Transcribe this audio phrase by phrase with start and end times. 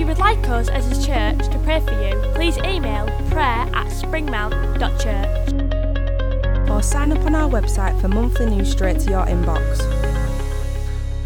[0.00, 3.68] If you would like us as a church to pray for you, please email prayer
[3.74, 6.70] at springmount.church.
[6.70, 9.78] or sign up on our website for monthly news straight to your inbox.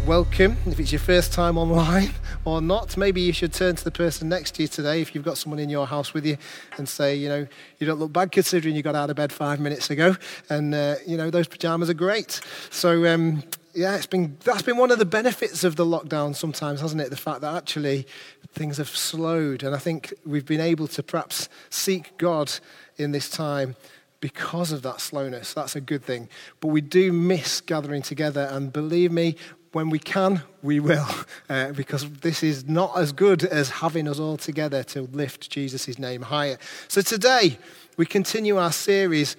[0.05, 0.57] Welcome.
[0.65, 2.09] If it's your first time online
[2.43, 5.23] or not, maybe you should turn to the person next to you today if you've
[5.23, 6.35] got someone in your house with you
[6.75, 7.47] and say, you know,
[7.79, 10.17] you don't look bad considering you got out of bed five minutes ago,
[10.49, 12.41] and uh, you know those pajamas are great.
[12.71, 13.05] So.
[13.05, 13.41] Um,
[13.75, 17.09] yeah, it's been that's been one of the benefits of the lockdown sometimes, hasn't it?
[17.09, 18.07] The fact that actually
[18.53, 22.51] things have slowed, and I think we've been able to perhaps seek God
[22.97, 23.75] in this time
[24.21, 25.53] because of that slowness.
[25.53, 26.29] That's a good thing.
[26.61, 29.35] But we do miss gathering together, and believe me,
[29.73, 31.07] when we can, we will,
[31.49, 35.99] uh, because this is not as good as having us all together to lift Jesus'
[35.99, 36.57] name higher.
[36.87, 37.59] So today,
[37.97, 39.35] we continue our series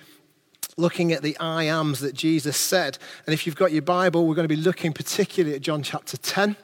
[0.79, 2.99] looking at the I ams that Jesus said.
[3.27, 6.19] And if you've got your Bible, we're going to be looking particularly at John chapter
[6.19, 6.55] 10,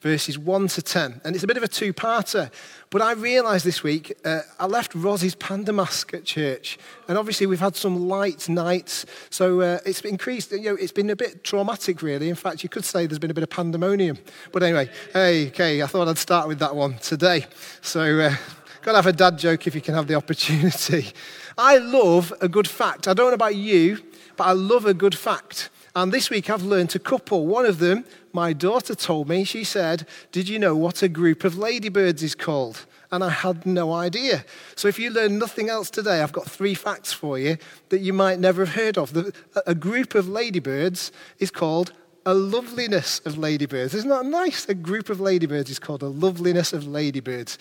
[0.00, 1.20] verses 1 to 10.
[1.22, 2.50] And it's a bit of a two parter.
[2.88, 6.78] But I realised this week, uh, I left Rosie's panda mask at church.
[7.08, 9.04] And obviously, we've had some light nights.
[9.28, 12.30] So uh, it's increased, you know, it's been a bit traumatic, really.
[12.30, 14.16] In fact, you could say there's been a bit of pandemonium.
[14.50, 17.44] But anyway, hey, okay, I thought I'd start with that one today.
[17.82, 18.36] So, uh,
[18.82, 21.12] got to have a dad joke if you can have the opportunity.
[21.58, 23.08] I love a good fact.
[23.08, 23.98] I don't know about you,
[24.36, 25.70] but I love a good fact.
[25.96, 27.46] And this week I've learned a couple.
[27.46, 31.42] One of them, my daughter told me, she said, Did you know what a group
[31.44, 32.86] of ladybirds is called?
[33.10, 34.44] And I had no idea.
[34.76, 37.56] So if you learn nothing else today, I've got three facts for you
[37.88, 39.32] that you might never have heard of.
[39.66, 41.92] A group of ladybirds is called
[42.26, 43.94] a loveliness of ladybirds.
[43.94, 44.68] Isn't that nice?
[44.68, 47.56] A group of ladybirds is called a loveliness of ladybirds.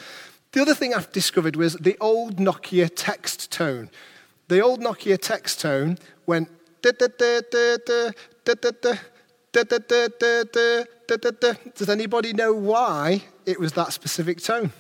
[0.52, 3.90] The other thing I've discovered was the old Nokia text tone.
[4.48, 6.50] The old Nokia text tone went
[6.82, 8.12] da da da da da
[8.46, 11.54] da da da da da da da da da.
[11.76, 14.72] Does anybody know why it was that specific tone?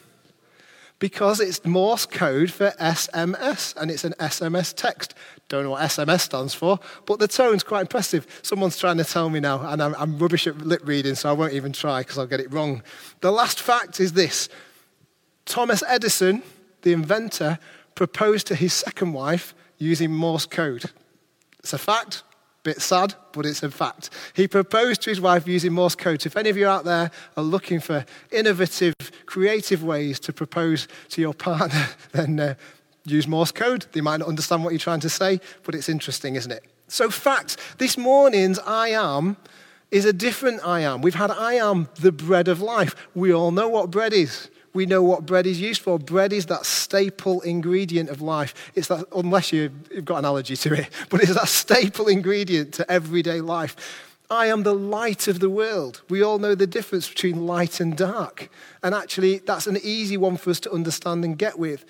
[0.99, 5.13] Because it's Morse code for SMS and it's an SMS text.
[5.47, 8.25] Don't know what SMS stands for, but the tone's quite impressive.
[8.41, 11.33] Someone's trying to tell me now, and I'm, I'm rubbish at lip reading, so I
[11.33, 12.81] won't even try because I'll get it wrong.
[13.21, 14.49] The last fact is this
[15.47, 16.43] Thomas Edison,
[16.83, 17.57] the inventor,
[17.95, 20.91] proposed to his second wife using Morse code.
[21.59, 22.23] It's a fact,
[22.63, 24.09] bit sad, but it's a fact.
[24.33, 26.21] He proposed to his wife using Morse code.
[26.21, 28.93] So if any of you out there are looking for innovative,
[29.25, 32.55] creative ways to propose to your partner, then uh,
[33.05, 33.87] use Morse code.
[33.93, 36.63] They might not understand what you're trying to say, but it's interesting, isn't it?
[36.89, 39.37] So, fact this morning's I am
[39.91, 41.01] is a different I am.
[41.01, 42.95] We've had I am the bread of life.
[43.15, 44.49] We all know what bread is.
[44.77, 45.97] We know what bread is used for.
[45.97, 48.53] Bread is that staple ingredient of life.
[48.75, 52.75] It's that, unless you- you've got an allergy to it, but it's that staple ingredient
[52.75, 53.75] to everyday life.
[54.29, 56.03] I am the light of the world.
[56.09, 58.51] We all know the difference between light and dark.
[58.83, 61.83] And actually, that's an easy one for us to understand and get with.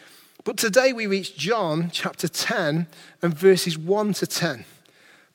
[0.46, 2.88] But today we reach John chapter 10
[3.22, 4.64] and verses 1 to 10.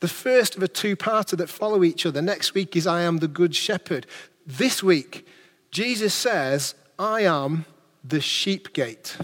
[0.01, 2.23] The first of a two parter that follow each other.
[2.23, 4.07] Next week is I am the good shepherd.
[4.47, 5.27] This week,
[5.71, 7.65] Jesus says, I am
[8.05, 9.17] the sheep gate.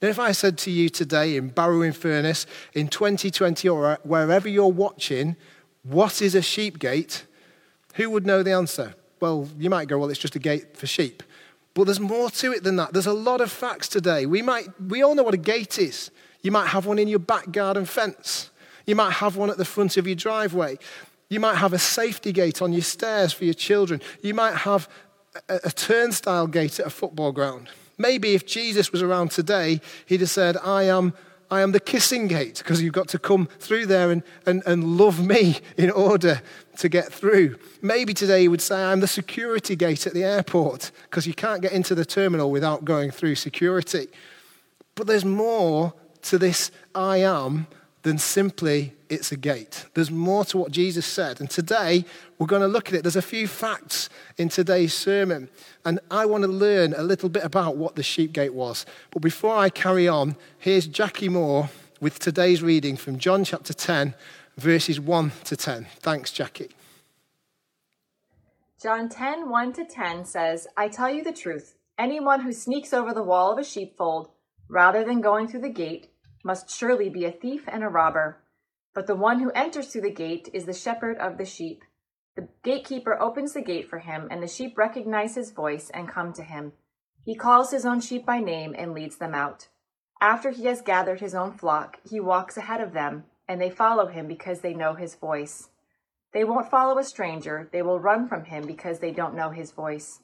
[0.00, 4.68] Now, if I said to you today in Barrow Furness in 2020 or wherever you're
[4.68, 5.34] watching,
[5.82, 7.26] what is a sheep gate?
[7.94, 8.94] Who would know the answer?
[9.18, 11.24] Well, you might go, well, it's just a gate for sheep.
[11.74, 12.92] But there's more to it than that.
[12.92, 14.24] There's a lot of facts today.
[14.24, 16.12] We, might, we all know what a gate is.
[16.42, 18.50] You might have one in your back garden fence.
[18.86, 20.78] You might have one at the front of your driveway.
[21.28, 24.00] You might have a safety gate on your stairs for your children.
[24.22, 24.88] You might have
[25.48, 27.68] a, a turnstile gate at a football ground.
[27.98, 31.12] Maybe if Jesus was around today, he'd have said, I am,
[31.50, 34.96] I am the kissing gate, because you've got to come through there and, and, and
[34.96, 36.40] love me in order
[36.78, 37.56] to get through.
[37.82, 41.62] Maybe today he would say, I'm the security gate at the airport, because you can't
[41.62, 44.08] get into the terminal without going through security.
[44.94, 47.66] But there's more to this I am
[48.02, 49.86] than simply it's a gate.
[49.94, 51.40] There's more to what Jesus said.
[51.40, 52.04] And today
[52.38, 53.02] we're going to look at it.
[53.02, 55.48] There's a few facts in today's sermon.
[55.84, 58.84] And I want to learn a little bit about what the sheep gate was.
[59.10, 61.70] But before I carry on, here's Jackie Moore
[62.00, 64.14] with today's reading from John chapter 10,
[64.56, 65.86] verses 1 to 10.
[66.00, 66.70] Thanks, Jackie.
[68.82, 71.76] John 10, 1 to 10 says, I tell you the truth.
[71.96, 74.30] Anyone who sneaks over the wall of a sheepfold
[74.68, 76.08] rather than going through the gate,
[76.42, 78.42] must surely be a thief and a robber.
[78.94, 81.82] But the one who enters through the gate is the shepherd of the sheep.
[82.36, 86.32] The gatekeeper opens the gate for him, and the sheep recognize his voice and come
[86.34, 86.72] to him.
[87.24, 89.68] He calls his own sheep by name and leads them out.
[90.20, 94.06] After he has gathered his own flock, he walks ahead of them, and they follow
[94.06, 95.70] him because they know his voice.
[96.32, 99.72] They won't follow a stranger, they will run from him because they don't know his
[99.72, 100.20] voice.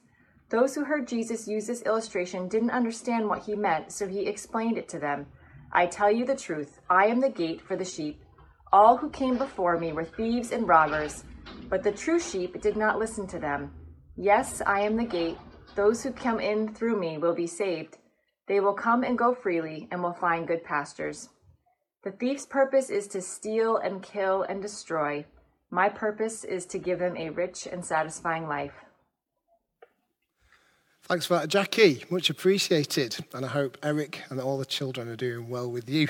[0.51, 4.79] Those who heard Jesus use this illustration didn't understand what he meant, so he explained
[4.79, 5.27] it to them.
[5.73, 8.23] I tell you the truth, I am the gate for the sheep.
[8.73, 11.25] All who came before me were thieves and robbers,
[11.69, 13.73] but the true sheep did not listen to them.
[14.17, 15.39] Yes, I am the gate.
[15.75, 17.99] Those who come in through me will be saved.
[18.47, 21.29] They will come and go freely and will find good pastures.
[22.03, 25.27] The thief's purpose is to steal and kill and destroy.
[25.71, 28.73] My purpose is to give them a rich and satisfying life.
[31.03, 32.05] Thanks for that, Jackie.
[32.11, 33.17] Much appreciated.
[33.33, 36.09] And I hope Eric and all the children are doing well with you.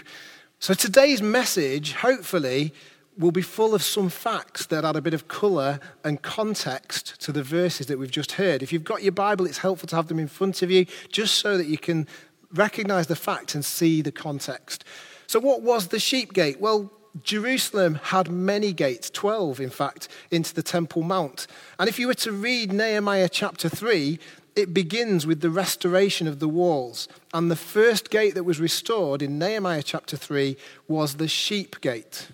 [0.59, 2.73] So today's message, hopefully,
[3.17, 7.33] will be full of some facts that add a bit of colour and context to
[7.33, 8.63] the verses that we've just heard.
[8.63, 11.35] If you've got your Bible, it's helpful to have them in front of you just
[11.37, 12.07] so that you can
[12.55, 14.85] recognize the fact and see the context.
[15.27, 16.61] So, what was the sheep gate?
[16.61, 16.93] Well,
[17.23, 21.47] Jerusalem had many gates, 12 in fact, into the Temple Mount.
[21.79, 24.19] And if you were to read Nehemiah chapter 3,
[24.59, 27.09] it begins with the restoration of the walls.
[27.33, 30.57] And the first gate that was restored in Nehemiah chapter 3
[30.89, 32.29] was the sheep gate.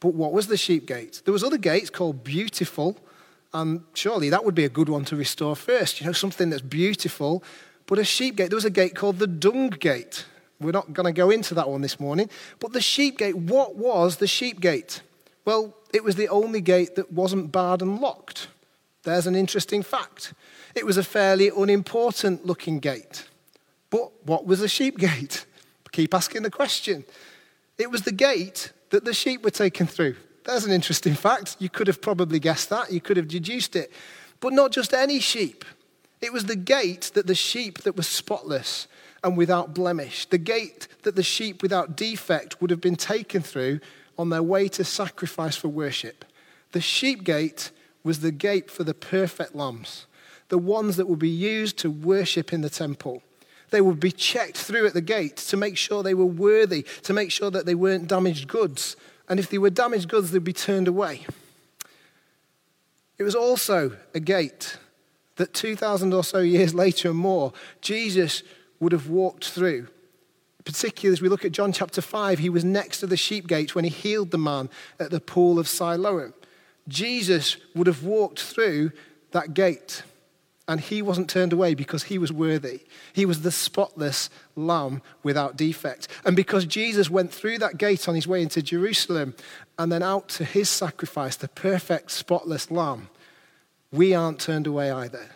[0.00, 1.22] But what was the sheep gate?
[1.24, 2.98] There was other gates called beautiful,
[3.54, 6.00] and surely that would be a good one to restore first.
[6.00, 7.44] You know, something that's beautiful.
[7.86, 10.26] But a sheep gate, there was a gate called the dung gate.
[10.60, 12.28] We're not going to go into that one this morning.
[12.58, 15.02] But the sheep gate, what was the sheep gate?
[15.44, 18.48] Well, it was the only gate that wasn't barred and locked.
[19.04, 20.34] There's an interesting fact.
[20.78, 23.26] It was a fairly unimportant looking gate.
[23.90, 25.44] But what was a sheep gate?
[25.90, 27.04] Keep asking the question.
[27.78, 30.14] It was the gate that the sheep were taken through.
[30.44, 31.56] There's an interesting fact.
[31.58, 32.92] You could have probably guessed that.
[32.92, 33.90] You could have deduced it.
[34.38, 35.64] But not just any sheep.
[36.20, 38.86] It was the gate that the sheep that was spotless
[39.24, 43.80] and without blemish, the gate that the sheep without defect would have been taken through
[44.16, 46.24] on their way to sacrifice for worship.
[46.70, 47.72] The sheep gate
[48.04, 50.06] was the gate for the perfect lambs
[50.48, 53.22] the ones that would be used to worship in the temple.
[53.70, 57.12] They would be checked through at the gate to make sure they were worthy, to
[57.12, 58.96] make sure that they weren't damaged goods.
[59.28, 61.26] And if they were damaged goods, they'd be turned away.
[63.18, 64.78] It was also a gate
[65.36, 68.42] that 2,000 or so years later and more, Jesus
[68.80, 69.88] would have walked through.
[70.64, 73.74] Particularly as we look at John chapter 5, he was next to the sheep gate
[73.74, 76.34] when he healed the man at the pool of Siloam.
[76.86, 78.92] Jesus would have walked through
[79.32, 80.02] that gate
[80.68, 82.82] and he wasn't turned away because he was worthy.
[83.14, 86.08] He was the spotless lamb without defect.
[86.26, 89.34] And because Jesus went through that gate on his way into Jerusalem
[89.78, 93.08] and then out to his sacrifice, the perfect, spotless lamb,
[93.90, 95.30] we aren't turned away either.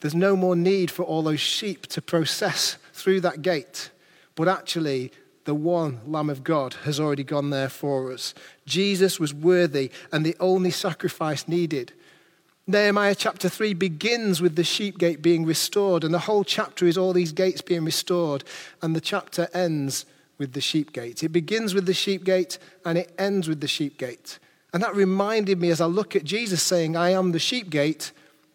[0.00, 3.90] There's no more need for all those sheep to process through that gate.
[4.34, 5.10] But actually,
[5.44, 8.34] the one Lamb of God has already gone there for us.
[8.66, 11.92] Jesus was worthy and the only sacrifice needed
[12.70, 16.96] Nehemiah chapter 3 begins with the sheep gate being restored, and the whole chapter is
[16.96, 18.44] all these gates being restored,
[18.80, 20.06] and the chapter ends
[20.40, 21.22] with the sheep gate.
[21.22, 24.38] It begins with the sheep gate and it ends with the sheep gate.
[24.72, 28.10] And that reminded me as I look at Jesus saying, I am the sheep gate,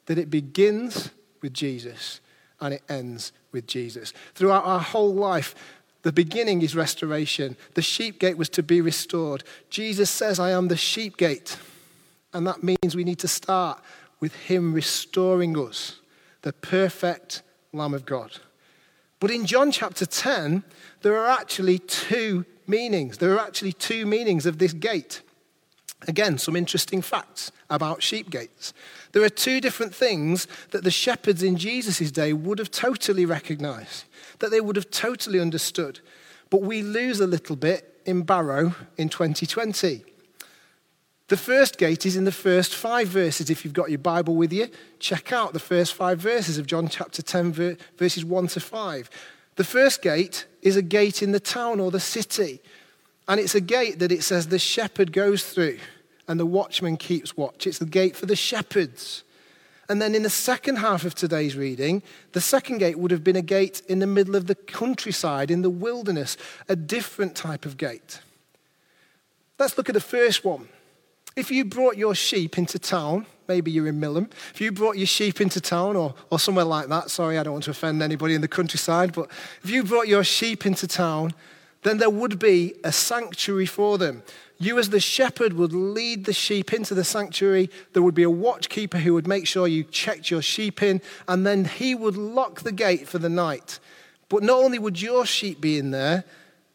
[0.07, 1.11] that it begins
[1.41, 2.21] with Jesus
[2.59, 4.13] and it ends with Jesus.
[4.33, 5.53] Throughout our whole life,
[6.01, 7.55] the beginning is restoration.
[7.75, 9.43] The sheep gate was to be restored.
[9.69, 11.57] Jesus says, I am the sheep gate.
[12.33, 13.79] And that means we need to start
[14.19, 15.99] with Him restoring us,
[16.41, 17.41] the perfect
[17.73, 18.31] Lamb of God.
[19.19, 20.63] But in John chapter 10,
[21.01, 23.17] there are actually two meanings.
[23.17, 25.21] There are actually two meanings of this gate.
[26.07, 28.73] Again, some interesting facts about sheep gates.
[29.11, 34.05] There are two different things that the shepherds in Jesus' day would have totally recognized,
[34.39, 36.01] that they would have totally understood.
[36.49, 40.03] But we lose a little bit in Barrow in 2020.
[41.27, 43.49] The first gate is in the first five verses.
[43.49, 46.87] If you've got your Bible with you, check out the first five verses of John
[46.87, 49.09] chapter 10, verses 1 to 5.
[49.55, 52.61] The first gate is a gate in the town or the city.
[53.27, 55.79] And it's a gate that it says the shepherd goes through
[56.27, 57.65] and the watchman keeps watch.
[57.65, 59.23] It's the gate for the shepherds.
[59.89, 62.03] And then in the second half of today's reading,
[62.33, 65.63] the second gate would have been a gate in the middle of the countryside, in
[65.63, 68.19] the wilderness, a different type of gate.
[69.57, 70.67] Let's look at the first one.
[71.35, 75.05] If you brought your sheep into town, maybe you're in Millom, if you brought your
[75.05, 78.35] sheep into town or, or somewhere like that, sorry, I don't want to offend anybody
[78.35, 79.29] in the countryside, but
[79.61, 81.33] if you brought your sheep into town,
[81.83, 84.23] then there would be a sanctuary for them.
[84.57, 87.69] You, as the shepherd, would lead the sheep into the sanctuary.
[87.91, 91.45] There would be a watchkeeper who would make sure you checked your sheep in, and
[91.45, 93.79] then he would lock the gate for the night.
[94.29, 96.23] But not only would your sheep be in there,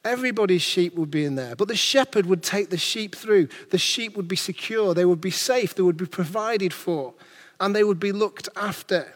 [0.04, 1.56] everybody's sheep would be in there.
[1.56, 3.48] But the shepherd would take the sheep through.
[3.70, 7.14] The sheep would be secure, they would be safe, they would be provided for,
[7.58, 9.14] and they would be looked after.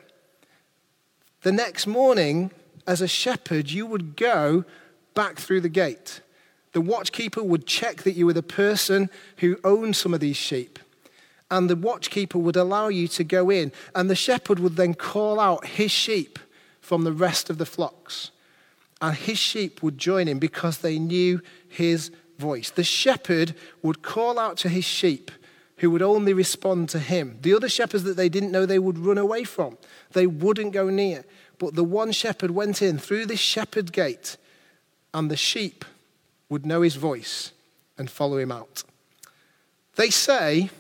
[1.43, 2.51] The next morning,
[2.87, 4.65] as a shepherd, you would go
[5.15, 6.21] back through the gate
[6.75, 10.81] the watchkeeper would check that you were the person who owned some of these sheep.
[11.51, 15.39] And the watchkeeper would allow you to go in, and the shepherd would then call
[15.39, 16.39] out his sheep
[16.81, 18.33] from the rest of the flocks.
[19.05, 22.71] And his sheep would join him because they knew his voice.
[22.71, 25.31] The shepherd would call out to his sheep
[25.77, 27.37] who would only respond to him.
[27.43, 29.77] The other shepherds that they didn't know they would run away from,
[30.13, 31.27] they wouldn't go near.
[31.59, 34.39] But the one shepherd went in through this shepherd gate,
[35.13, 35.85] and the sheep
[36.49, 37.53] would know his voice
[37.99, 38.85] and follow him out.
[39.97, 40.71] They say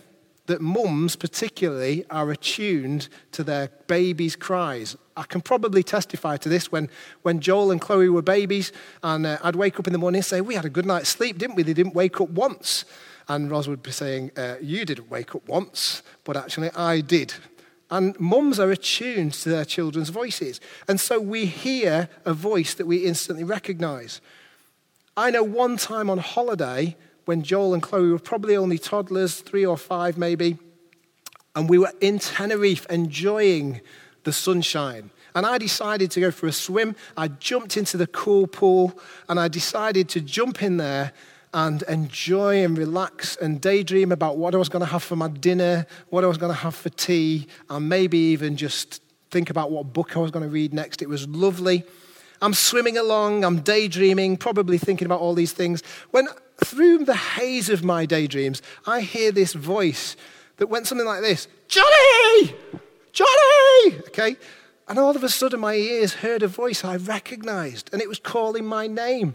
[0.46, 4.96] that mums, particularly, are attuned to their babies' cries.
[5.16, 6.90] I can probably testify to this when,
[7.22, 8.72] when Joel and Chloe were babies,
[9.02, 11.08] and uh, I'd wake up in the morning and say, We had a good night's
[11.08, 11.62] sleep, didn't we?
[11.62, 12.84] They didn't wake up once.
[13.26, 17.34] And Ros would be saying, uh, You didn't wake up once, but actually I did.
[17.90, 20.60] And mums are attuned to their children's voices.
[20.88, 24.20] And so we hear a voice that we instantly recognize.
[25.16, 29.64] I know one time on holiday when Joel and Chloe were probably only toddlers, three
[29.64, 30.58] or five maybe,
[31.54, 33.80] and we were in Tenerife enjoying
[34.24, 35.10] the sunshine.
[35.34, 36.94] And I decided to go for a swim.
[37.16, 41.12] I jumped into the cool pool and I decided to jump in there
[41.52, 45.28] and enjoy and relax and daydream about what I was going to have for my
[45.28, 49.70] dinner, what I was going to have for tea, and maybe even just think about
[49.70, 51.02] what book I was going to read next.
[51.02, 51.84] It was lovely.
[52.44, 55.82] I'm swimming along, I'm daydreaming, probably thinking about all these things.
[56.10, 56.28] When
[56.62, 60.14] through the haze of my daydreams, I hear this voice
[60.58, 62.54] that went something like this Johnny!
[63.12, 63.98] Johnny!
[64.08, 64.36] Okay?
[64.88, 68.18] And all of a sudden, my ears heard a voice I recognized, and it was
[68.18, 69.34] calling my name.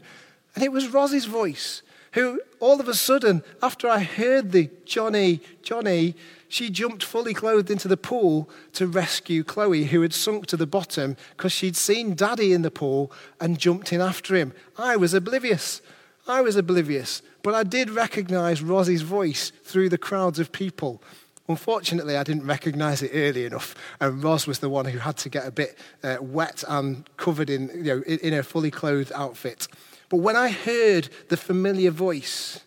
[0.54, 1.82] And it was Rosie's voice,
[2.14, 6.16] who all of a sudden, after I heard the Johnny, Johnny,
[6.48, 10.66] she jumped fully clothed into the pool to rescue Chloe, who had sunk to the
[10.66, 14.54] bottom because she'd seen Daddy in the pool and jumped in after him.
[14.78, 15.82] I was oblivious.
[16.28, 17.22] I was oblivious.
[17.44, 21.02] But I did recognize Rosie's voice through the crowds of people.
[21.48, 25.30] Unfortunately, I didn't recognize it early enough, and Ros was the one who had to
[25.30, 29.12] get a bit uh, wet and covered in, you know, in, in a fully clothed
[29.16, 29.68] outfit.
[30.10, 32.62] But when I heard the familiar voice,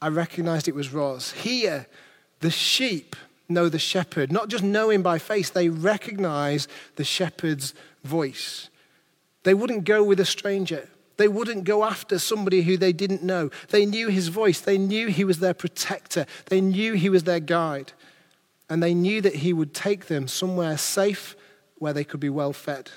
[0.00, 1.32] I recognized it was Ros.
[1.32, 1.86] Here,
[2.40, 3.14] the sheep
[3.48, 8.70] know the shepherd, not just know him by face, they recognize the shepherd's voice.
[9.42, 10.88] They wouldn't go with a stranger.
[11.16, 13.50] They wouldn't go after somebody who they didn't know.
[13.68, 14.60] They knew his voice.
[14.60, 16.24] They knew he was their protector.
[16.46, 17.92] They knew he was their guide.
[18.70, 21.36] And they knew that he would take them somewhere safe
[21.78, 22.90] where they could be well fed.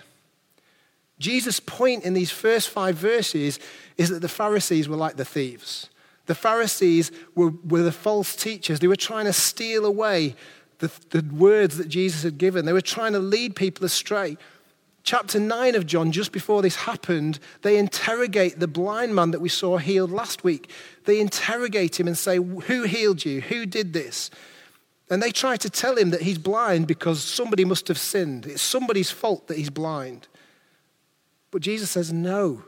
[1.20, 3.60] Jesus' point in these first five verses
[3.98, 5.89] is that the Pharisees were like the thieves.
[6.25, 8.79] The Pharisees were, were the false teachers.
[8.79, 10.36] They were trying to steal away
[10.84, 14.38] the, the words that Jesus had given, they were trying to lead people astray.
[15.03, 19.50] Chapter 9 of John, just before this happened, they interrogate the blind man that we
[19.50, 20.70] saw healed last week.
[21.05, 23.41] They interrogate him and say, Who healed you?
[23.41, 24.29] Who did this?
[25.10, 28.46] And they try to tell him that he's blind because somebody must have sinned.
[28.46, 30.27] It's somebody's fault that he's blind.
[31.53, 32.63] But Jesus says, No,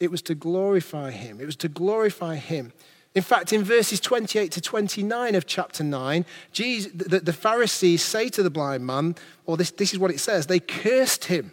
[0.00, 1.40] it was to glorify him.
[1.40, 2.72] It was to glorify him.
[3.14, 8.28] In fact, in verses 28 to 29 of chapter 9, Jesus, the, the, Pharisees say
[8.30, 9.14] to the blind man,
[9.46, 11.52] or this, this is what it says, they cursed him,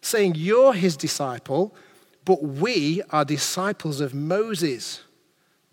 [0.00, 1.74] saying, You're his disciple,
[2.24, 5.02] but we are disciples of Moses.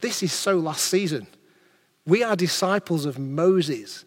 [0.01, 1.27] This is so last season.
[2.07, 4.05] We are disciples of Moses.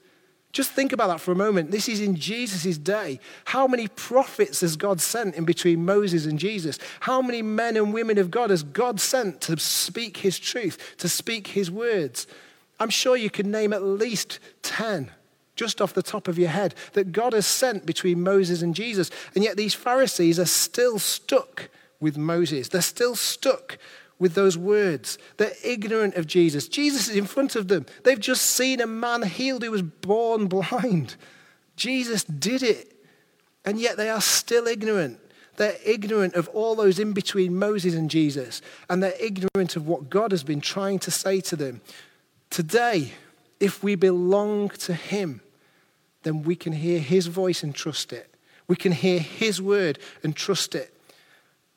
[0.52, 1.70] Just think about that for a moment.
[1.70, 3.18] This is in Jesus' day.
[3.46, 6.78] How many prophets has God sent in between Moses and Jesus?
[7.00, 11.08] How many men and women of God has God sent to speak his truth, to
[11.08, 12.26] speak his words?
[12.78, 15.10] I'm sure you can name at least 10
[15.54, 19.10] just off the top of your head that God has sent between Moses and Jesus.
[19.34, 22.68] And yet these Pharisees are still stuck with Moses.
[22.68, 23.78] They're still stuck
[24.22, 25.18] with those words.
[25.36, 26.68] They're ignorant of Jesus.
[26.68, 27.86] Jesus is in front of them.
[28.04, 31.16] They've just seen a man healed who was born blind.
[31.74, 32.94] Jesus did it.
[33.64, 35.18] And yet they are still ignorant.
[35.56, 38.62] They're ignorant of all those in between Moses and Jesus.
[38.88, 41.80] And they're ignorant of what God has been trying to say to them.
[42.48, 43.14] Today,
[43.58, 45.40] if we belong to Him,
[46.22, 48.32] then we can hear His voice and trust it.
[48.68, 50.96] We can hear His word and trust it.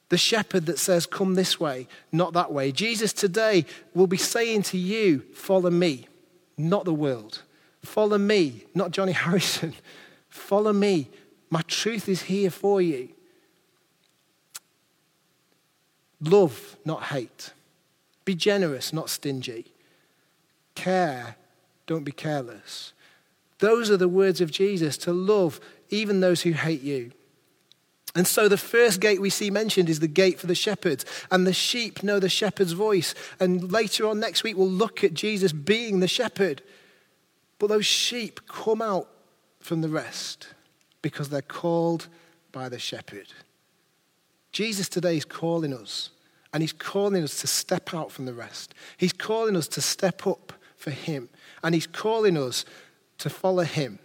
[0.10, 2.72] The shepherd that says, Come this way, not that way.
[2.72, 6.08] Jesus today will be saying to you, Follow me,
[6.58, 7.42] not the world.
[7.84, 9.74] Follow me, not Johnny Harrison.
[10.30, 11.10] Follow me.
[11.50, 13.10] My truth is here for you.
[16.22, 17.52] Love, not hate.
[18.26, 19.66] Be generous, not stingy.
[20.74, 21.36] Care,
[21.86, 22.94] don't be careless.
[23.60, 25.60] Those are the words of Jesus to love
[25.90, 27.12] even those who hate you.
[28.16, 31.06] And so the first gate we see mentioned is the gate for the shepherds.
[31.30, 33.14] And the sheep know the shepherd's voice.
[33.40, 36.62] And later on next week, we'll look at Jesus being the shepherd.
[37.60, 39.10] But those sheep come out
[39.60, 40.48] from the rest
[41.02, 42.08] because they're called
[42.52, 43.28] by the shepherd.
[44.52, 46.12] Jesus today is calling us,
[46.54, 48.74] and he's calling us to step out from the rest.
[48.96, 51.28] He's calling us to step up for him,
[51.62, 52.64] and he's calling us
[53.18, 54.00] to follow him,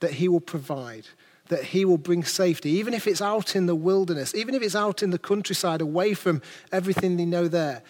[0.00, 1.06] that he will provide,
[1.48, 4.74] that he will bring safety, even if it's out in the wilderness, even if it's
[4.74, 6.40] out in the countryside, away from
[6.72, 7.82] everything they know there.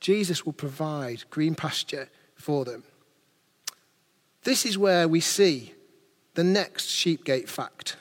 [0.00, 2.82] Jesus will provide green pasture for them.
[4.44, 5.74] This is where we see
[6.34, 7.96] the next sheep gate fact.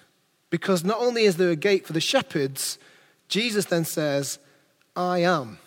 [0.50, 2.78] Because not only is there a gate for the shepherds,
[3.30, 4.40] Jesus then says,
[4.96, 5.60] I am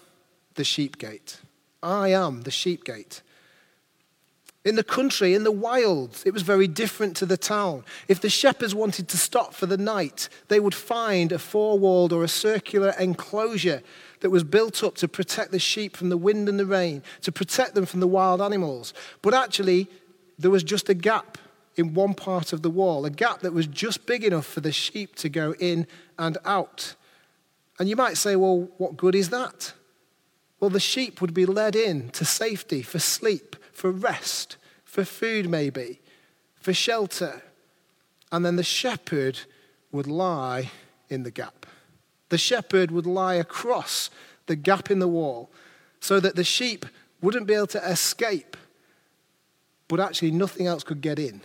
[0.55, 1.41] the sheep gate.
[1.83, 3.23] I am the sheep gate.
[4.65, 7.85] In the country, in the wilds, it was very different to the town.
[8.09, 12.15] If the shepherds wanted to stop for the night, they would find a four walled
[12.15, 13.83] or a circular enclosure
[14.21, 17.31] that was built up to protect the sheep from the wind and the rain, to
[17.31, 18.95] protect them from the wild animals.
[19.21, 19.87] But actually,
[20.39, 21.37] there was just a gap
[21.77, 24.73] in one part of the wall, a gap that was just big enough for the
[24.73, 25.87] sheep to go in
[26.19, 26.95] and out.
[27.79, 29.75] And you might say, well, what good is that?
[30.65, 35.47] Well, the sheep would be led in to safety, for sleep, for rest, for food,
[35.47, 36.01] maybe,
[36.59, 37.43] for shelter.
[38.33, 39.41] And then the shepherd
[39.93, 40.71] would lie
[41.11, 41.67] in the gap.
[42.31, 44.09] The shepherd would lie across
[44.47, 45.51] the gap in the wall
[46.01, 46.87] so that the sheep
[47.21, 48.57] wouldn't be able to escape,
[49.87, 51.43] but actually nothing else could get in.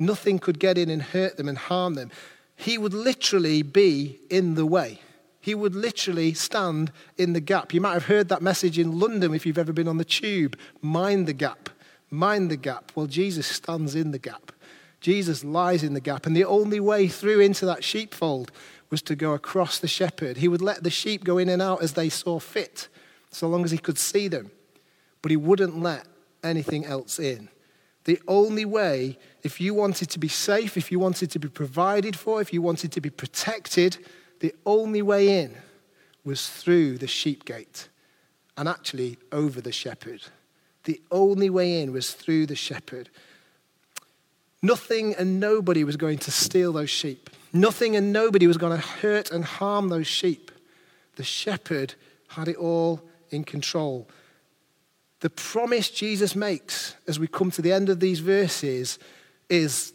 [0.00, 2.10] Nothing could get in and hurt them and harm them.
[2.56, 5.02] He would literally be in the way.
[5.46, 7.72] He would literally stand in the gap.
[7.72, 10.58] You might have heard that message in London if you've ever been on the tube
[10.82, 11.70] mind the gap,
[12.10, 12.90] mind the gap.
[12.96, 14.50] Well, Jesus stands in the gap.
[15.00, 16.26] Jesus lies in the gap.
[16.26, 18.50] And the only way through into that sheepfold
[18.90, 20.38] was to go across the shepherd.
[20.38, 22.88] He would let the sheep go in and out as they saw fit,
[23.30, 24.50] so long as he could see them.
[25.22, 26.08] But he wouldn't let
[26.42, 27.50] anything else in.
[28.02, 32.16] The only way, if you wanted to be safe, if you wanted to be provided
[32.16, 33.98] for, if you wanted to be protected,
[34.40, 35.54] the only way in
[36.24, 37.88] was through the sheep gate
[38.56, 40.22] and actually over the shepherd.
[40.84, 43.08] The only way in was through the shepherd.
[44.62, 47.30] Nothing and nobody was going to steal those sheep.
[47.52, 50.50] Nothing and nobody was going to hurt and harm those sheep.
[51.16, 51.94] The shepherd
[52.28, 54.08] had it all in control.
[55.20, 58.98] The promise Jesus makes as we come to the end of these verses
[59.48, 59.92] is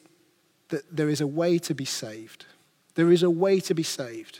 [0.70, 2.46] that there is a way to be saved.
[2.96, 4.40] There is a way to be saved.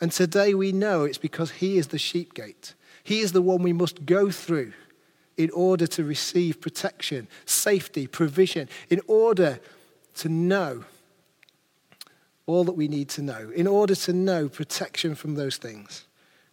[0.00, 2.74] And today we know it's because He is the sheep gate.
[3.02, 4.72] He is the one we must go through
[5.36, 9.60] in order to receive protection, safety, provision, in order
[10.16, 10.84] to know
[12.46, 16.06] all that we need to know, in order to know protection from those things.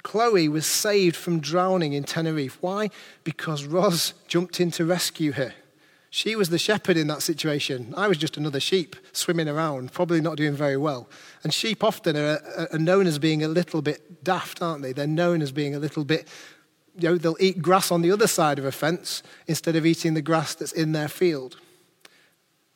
[0.03, 2.57] Chloe was saved from drowning in Tenerife.
[2.61, 2.91] Why?
[3.23, 5.53] Because Roz jumped in to rescue her.
[6.15, 7.93] She was the shepherd in that situation.
[7.97, 11.09] I was just another sheep swimming around, probably not doing very well.
[11.43, 12.39] And sheep often are,
[12.71, 14.93] are known as being a little bit daft, aren't they?
[14.93, 16.29] They're known as being a little bit,
[16.97, 20.13] you know, they'll eat grass on the other side of a fence instead of eating
[20.13, 21.57] the grass that's in their field.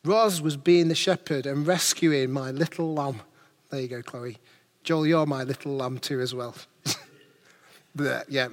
[0.03, 3.21] Roz was being the shepherd and rescuing my little lamb.
[3.69, 4.37] There you go, Chloe.
[4.83, 6.55] Joel, you're my little lamb too, as well.
[8.27, 8.49] yeah.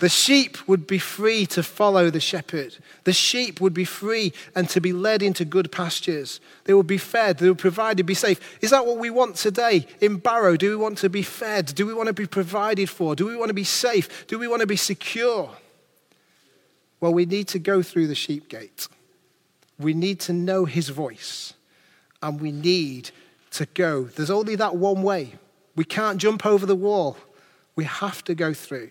[0.00, 2.78] The sheep would be free to follow the shepherd.
[3.04, 6.40] The sheep would be free and to be led into good pastures.
[6.64, 8.58] They would be fed, they would be provided, be safe.
[8.62, 10.56] Is that what we want today in Barrow?
[10.56, 11.66] Do we want to be fed?
[11.74, 13.14] Do we want to be provided for?
[13.14, 14.26] Do we want to be safe?
[14.26, 15.50] Do we want to be secure?
[17.00, 18.88] Well, we need to go through the sheep gate.
[19.78, 21.52] We need to know his voice.
[22.22, 23.10] And we need
[23.52, 24.04] to go.
[24.04, 25.34] There's only that one way.
[25.76, 27.18] We can't jump over the wall.
[27.76, 28.90] We have to go through.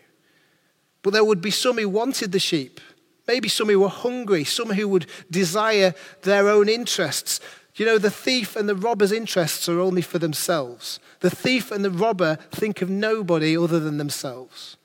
[1.01, 2.81] But there would be some who wanted the sheep,
[3.27, 7.39] maybe some who were hungry, some who would desire their own interests.
[7.75, 10.99] You know, the thief and the robber's interests are only for themselves.
[11.21, 14.75] The thief and the robber think of nobody other than themselves.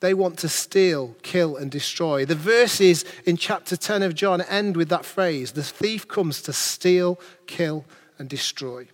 [0.00, 2.24] They want to steal, kill, and destroy.
[2.24, 6.52] The verses in chapter 10 of John end with that phrase the thief comes to
[6.52, 7.84] steal, kill,
[8.18, 8.86] and destroy.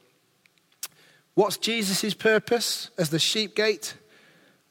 [1.35, 3.95] What's Jesus' purpose as the sheep gate?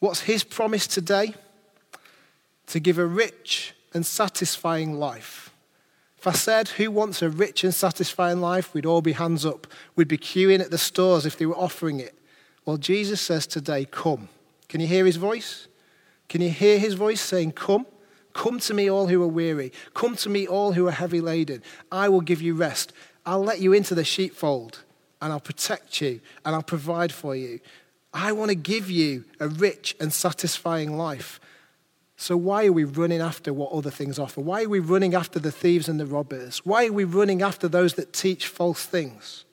[0.03, 1.33] What's his promise today?
[2.67, 5.53] To give a rich and satisfying life.
[6.17, 8.73] If I said, Who wants a rich and satisfying life?
[8.73, 9.65] we'd all be hands up.
[9.95, 12.13] We'd be queuing at the stores if they were offering it.
[12.65, 14.27] Well, Jesus says today, Come.
[14.67, 15.69] Can you hear his voice?
[16.27, 17.85] Can you hear his voice saying, Come?
[18.33, 19.71] Come to me, all who are weary.
[19.93, 21.63] Come to me, all who are heavy laden.
[21.93, 22.91] I will give you rest.
[23.25, 24.83] I'll let you into the sheepfold,
[25.21, 27.61] and I'll protect you, and I'll provide for you.
[28.13, 31.39] I want to give you a rich and satisfying life.
[32.15, 34.39] So, why are we running after what other things offer?
[34.39, 36.59] Why are we running after the thieves and the robbers?
[36.59, 39.45] Why are we running after those that teach false things?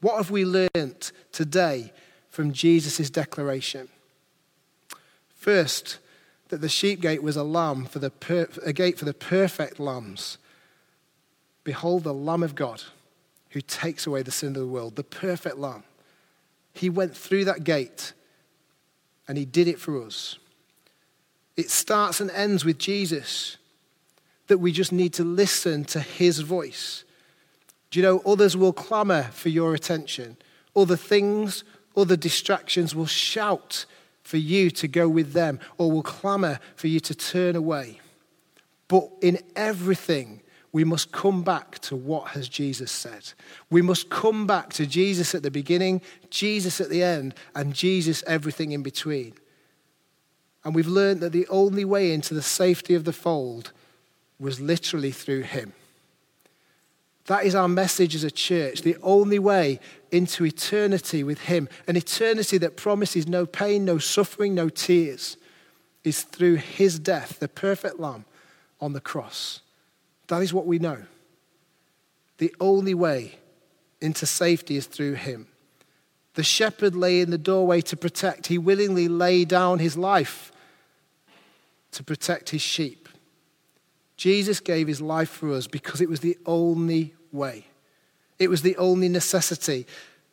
[0.00, 1.92] What have we learnt today
[2.28, 3.88] from Jesus' declaration?
[5.34, 5.98] First,
[6.48, 9.80] that the sheep gate was a lamb for the per- a gate for the perfect
[9.80, 10.38] lambs.
[11.64, 12.82] Behold the Lamb of God
[13.50, 15.84] who takes away the sin of the world, the perfect lamb.
[16.74, 18.12] He went through that gate
[19.26, 20.38] and he did it for us.
[21.56, 23.56] It starts and ends with Jesus,
[24.48, 27.04] that we just need to listen to his voice.
[27.90, 30.36] Do you know, others will clamor for your attention,
[30.74, 31.64] other things,
[31.96, 33.86] other distractions will shout
[34.22, 38.00] for you to go with them or will clamor for you to turn away.
[38.88, 40.40] But in everything,
[40.74, 43.32] we must come back to what has Jesus said.
[43.70, 48.24] We must come back to Jesus at the beginning, Jesus at the end, and Jesus
[48.26, 49.34] everything in between.
[50.64, 53.70] And we've learned that the only way into the safety of the fold
[54.40, 55.74] was literally through him.
[57.26, 58.82] That is our message as a church.
[58.82, 59.78] The only way
[60.10, 65.38] into eternity with Him, an eternity that promises no pain, no suffering, no tears,
[66.02, 68.26] is through His death, the perfect Lamb
[68.78, 69.62] on the cross.
[70.28, 70.98] That is what we know.
[72.38, 73.36] The only way
[74.00, 75.48] into safety is through Him.
[76.34, 78.48] The shepherd lay in the doorway to protect.
[78.48, 80.52] He willingly laid down his life
[81.92, 83.08] to protect his sheep.
[84.16, 87.66] Jesus gave his life for us because it was the only way.
[88.38, 89.86] It was the only necessity.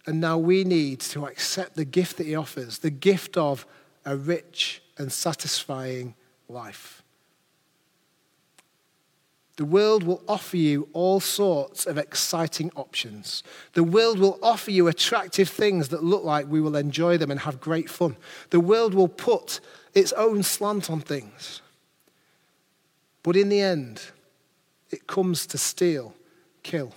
[0.07, 3.67] And now we need to accept the gift that he offers the gift of
[4.03, 6.15] a rich and satisfying
[6.49, 7.03] life.
[9.61, 13.43] The world will offer you all sorts of exciting options.
[13.73, 17.41] The world will offer you attractive things that look like we will enjoy them and
[17.41, 18.17] have great fun.
[18.49, 19.59] The world will put
[19.93, 21.61] its own slant on things.
[23.21, 24.01] But in the end,
[24.89, 26.15] it comes to steal,
[26.63, 26.95] kill,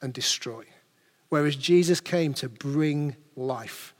[0.00, 0.64] and destroy.
[1.28, 3.92] Whereas Jesus came to bring life.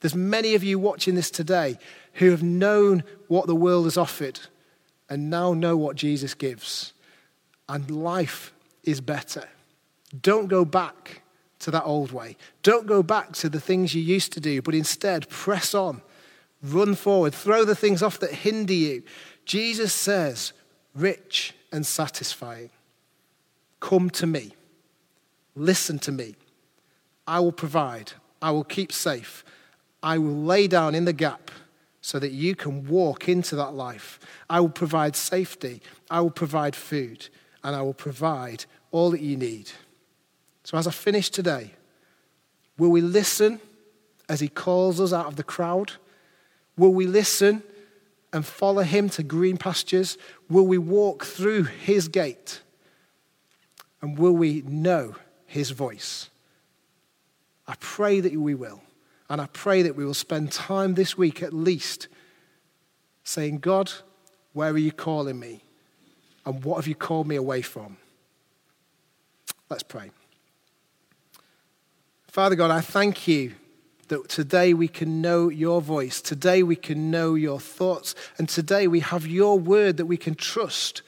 [0.00, 1.80] There's many of you watching this today
[2.12, 4.38] who have known what the world has offered
[5.10, 6.93] and now know what Jesus gives.
[7.68, 9.48] And life is better.
[10.22, 11.22] Don't go back
[11.60, 12.36] to that old way.
[12.62, 16.02] Don't go back to the things you used to do, but instead press on,
[16.62, 19.02] run forward, throw the things off that hinder you.
[19.44, 20.52] Jesus says,
[20.94, 22.70] rich and satisfying.
[23.80, 24.54] Come to me.
[25.56, 26.36] Listen to me.
[27.26, 28.12] I will provide.
[28.42, 29.44] I will keep safe.
[30.02, 31.50] I will lay down in the gap
[32.02, 34.20] so that you can walk into that life.
[34.50, 35.80] I will provide safety.
[36.10, 37.28] I will provide food.
[37.64, 39.70] And I will provide all that you need.
[40.62, 41.72] So, as I finish today,
[42.78, 43.60] will we listen
[44.28, 45.92] as he calls us out of the crowd?
[46.76, 47.62] Will we listen
[48.32, 50.18] and follow him to green pastures?
[50.48, 52.60] Will we walk through his gate?
[54.02, 56.28] And will we know his voice?
[57.66, 58.82] I pray that we will.
[59.30, 62.08] And I pray that we will spend time this week at least
[63.22, 63.90] saying, God,
[64.52, 65.62] where are you calling me?
[66.46, 67.96] And what have you called me away from?
[69.70, 70.10] Let's pray.
[72.26, 73.54] Father God, I thank you
[74.08, 76.20] that today we can know your voice.
[76.20, 78.14] Today we can know your thoughts.
[78.38, 81.02] And today we have your word that we can trust.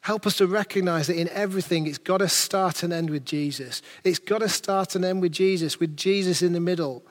[0.00, 3.82] Help us to recognize that in everything, it's got to start and end with Jesus.
[4.04, 7.04] It's got to start and end with Jesus, with Jesus in the middle.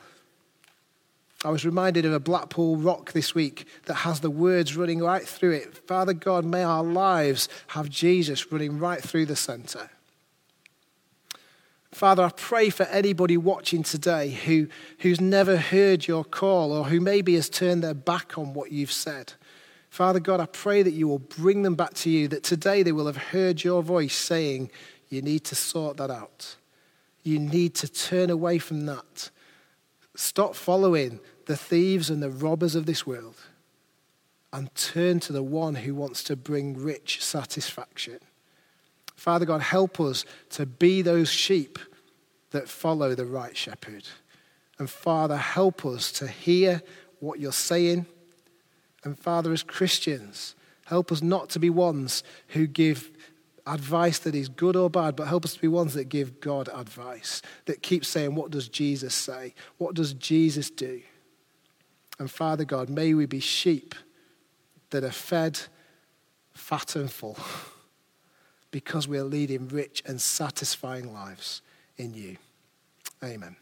[1.44, 5.28] I was reminded of a Blackpool rock this week that has the words running right
[5.28, 5.76] through it.
[5.88, 9.90] Father God, may our lives have Jesus running right through the center.
[11.92, 14.68] Father, I pray for anybody watching today who,
[15.00, 18.92] who's never heard your call or who maybe has turned their back on what you've
[18.92, 19.34] said.
[19.90, 22.94] Father God, I pray that you will bring them back to you, that today they
[22.94, 24.72] will have heard your voice saying,
[25.10, 26.56] You need to sort that out.
[27.24, 29.30] You need to turn away from that.
[30.16, 33.36] Stop following the thieves and the robbers of this world
[34.54, 38.20] and turn to the one who wants to bring rich satisfaction.
[39.16, 41.80] Father God, help us to be those sheep
[42.52, 44.04] that follow the right shepherd.
[44.78, 46.82] And Father, help us to hear
[47.20, 48.06] what you're saying.
[49.04, 53.10] And Father, as Christians, help us not to be ones who give
[53.66, 56.70] advice that is good or bad, but help us to be ones that give God
[56.74, 59.54] advice, that keep saying, What does Jesus say?
[59.78, 61.02] What does Jesus do?
[62.20, 63.96] And Father God, may we be sheep
[64.92, 65.60] that are fed,
[66.54, 67.38] fat, and full
[68.70, 71.62] because we are leading rich and satisfying lives
[71.98, 72.38] in you.
[73.24, 73.56] Amen.